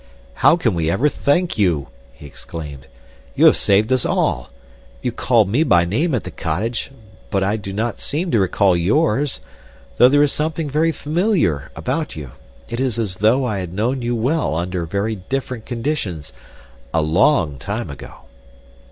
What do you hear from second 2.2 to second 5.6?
exclaimed. "You have saved us all. You called